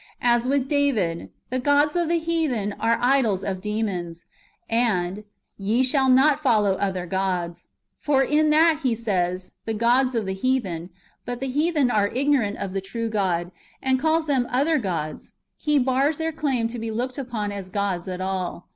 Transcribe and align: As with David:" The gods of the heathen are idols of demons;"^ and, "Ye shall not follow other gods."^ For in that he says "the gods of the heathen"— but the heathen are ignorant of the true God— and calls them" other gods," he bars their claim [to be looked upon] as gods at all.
As 0.23 0.47
with 0.47 0.67
David:" 0.67 1.29
The 1.51 1.59
gods 1.59 1.95
of 1.95 2.09
the 2.09 2.17
heathen 2.17 2.73
are 2.79 2.97
idols 2.99 3.43
of 3.43 3.61
demons;"^ 3.61 4.25
and, 4.67 5.25
"Ye 5.59 5.83
shall 5.83 6.09
not 6.09 6.39
follow 6.39 6.73
other 6.73 7.05
gods."^ 7.05 7.67
For 7.99 8.23
in 8.23 8.49
that 8.49 8.79
he 8.81 8.95
says 8.95 9.51
"the 9.65 9.75
gods 9.75 10.15
of 10.15 10.25
the 10.25 10.33
heathen"— 10.33 10.89
but 11.27 11.39
the 11.39 11.49
heathen 11.49 11.91
are 11.91 12.07
ignorant 12.07 12.57
of 12.57 12.73
the 12.73 12.81
true 12.81 13.09
God— 13.09 13.51
and 13.83 13.99
calls 13.99 14.25
them" 14.25 14.47
other 14.49 14.79
gods," 14.79 15.33
he 15.55 15.77
bars 15.77 16.17
their 16.17 16.31
claim 16.31 16.67
[to 16.69 16.79
be 16.79 16.89
looked 16.89 17.19
upon] 17.19 17.51
as 17.51 17.69
gods 17.69 18.07
at 18.07 18.21
all. 18.21 18.69